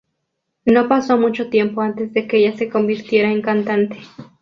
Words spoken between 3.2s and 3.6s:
en